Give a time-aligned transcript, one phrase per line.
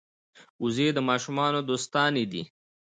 [0.63, 2.43] وزې د ماشومانو دوستانې دي